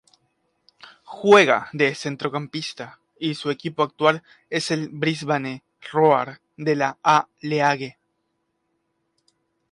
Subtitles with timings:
[1.03, 7.99] Juega de centrocampista y su equipo actual es el Brisbane Roar de la A-League.